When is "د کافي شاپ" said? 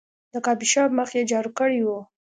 0.31-0.89